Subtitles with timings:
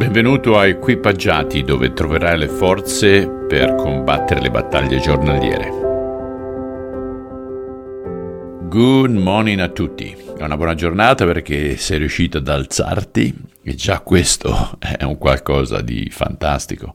[0.00, 5.68] Benvenuto a Equipaggiati dove troverai le forze per combattere le battaglie giornaliere.
[8.62, 10.16] Good morning a tutti.
[10.38, 15.82] È una buona giornata perché sei riuscito ad alzarti e già questo è un qualcosa
[15.82, 16.94] di fantastico.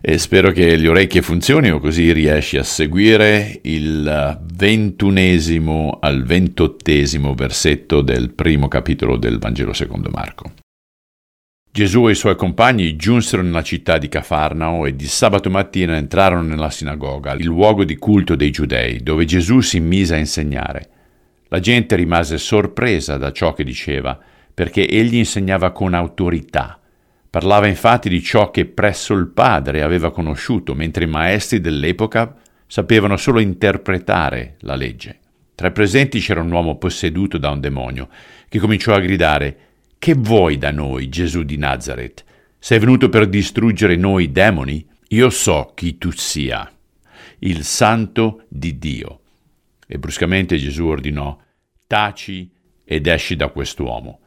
[0.00, 8.02] E spero che le orecchie funzionino così riesci a seguire il ventunesimo al ventottesimo versetto
[8.02, 10.52] del primo capitolo del Vangelo secondo Marco.
[11.72, 16.42] Gesù e i suoi compagni giunsero nella città di Cafarnao e di sabato mattina entrarono
[16.42, 20.88] nella sinagoga, il luogo di culto dei giudei, dove Gesù si mise a insegnare.
[21.46, 24.18] La gente rimase sorpresa da ciò che diceva,
[24.52, 26.80] perché egli insegnava con autorità.
[27.30, 32.34] Parlava infatti di ciò che presso il Padre aveva conosciuto, mentre i maestri dell'epoca
[32.66, 35.18] sapevano solo interpretare la legge.
[35.54, 38.08] Tra i presenti c'era un uomo posseduto da un demonio,
[38.48, 39.69] che cominciò a gridare
[40.10, 42.24] che vuoi da noi, Gesù di Nazareth?
[42.58, 44.84] Sei venuto per distruggere noi demoni?
[45.10, 46.68] Io so chi tu sia,
[47.40, 49.20] il santo di Dio.
[49.86, 51.38] E bruscamente Gesù ordinò,
[51.86, 52.50] taci
[52.84, 54.18] ed esci da quest'uomo.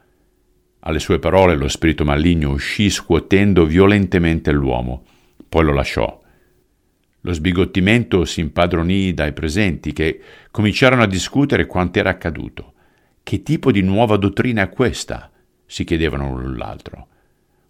[0.79, 5.03] Alle sue parole lo spirito maligno uscì scuotendo violentemente l'uomo,
[5.49, 6.21] poi lo lasciò.
[7.19, 12.71] Lo sbigottimento si impadronì dai presenti che cominciarono a discutere quanto era accaduto.
[13.21, 15.27] Che tipo di nuova dottrina è questa?
[15.73, 17.07] Si chiedevano l'un l'altro.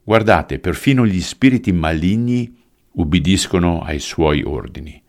[0.03, 2.53] Guardate, perfino gli spiriti maligni
[2.91, 5.01] ubbidiscono ai suoi ordini.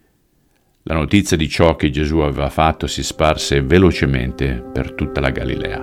[0.84, 5.78] La notizia di ciò che Gesù aveva fatto si sparse velocemente per tutta la Galilea.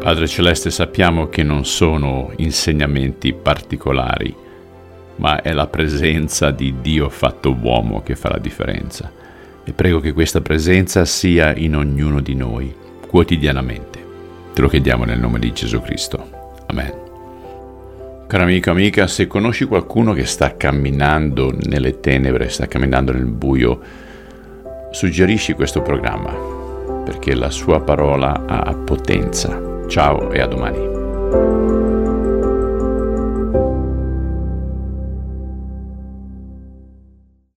[0.00, 4.34] Padre Celeste, sappiamo che non sono insegnamenti particolari,
[5.16, 9.12] ma è la presenza di Dio fatto uomo che fa la differenza.
[9.62, 12.82] E prego che questa presenza sia in ognuno di noi
[13.14, 14.04] quotidianamente.
[14.54, 16.30] Te lo chiediamo nel nome di Gesù Cristo.
[16.66, 16.92] Amen.
[18.26, 23.80] Caro amico, amica, se conosci qualcuno che sta camminando nelle tenebre, sta camminando nel buio,
[24.90, 26.34] suggerisci questo programma,
[27.04, 29.84] perché la sua parola ha potenza.
[29.86, 32.33] Ciao e a domani.